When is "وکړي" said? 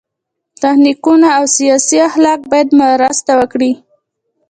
3.39-3.71